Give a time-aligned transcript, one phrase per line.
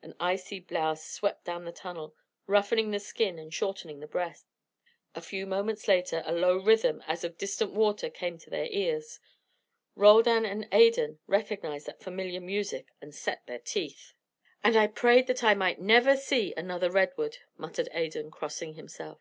[0.00, 4.46] An icy blast swept down the tunnel, roughening skin and shortening breath.
[5.14, 9.20] A few moments later the low rhythm as of distant water came to their ears.
[9.94, 14.14] Roldan and Adan recognised that familiar music, and set their teeth.
[14.64, 19.20] "And I prayed that I might never see another redwood," muttered Adan, crossing himself.